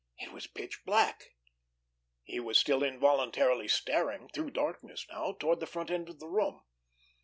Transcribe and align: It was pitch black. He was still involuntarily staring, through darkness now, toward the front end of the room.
It 0.17 0.31
was 0.31 0.47
pitch 0.47 0.83
black. 0.83 1.35
He 2.23 2.39
was 2.39 2.57
still 2.57 2.81
involuntarily 2.81 3.67
staring, 3.67 4.29
through 4.29 4.49
darkness 4.49 5.05
now, 5.11 5.33
toward 5.33 5.59
the 5.59 5.67
front 5.67 5.91
end 5.91 6.09
of 6.09 6.17
the 6.19 6.27
room. 6.27 6.63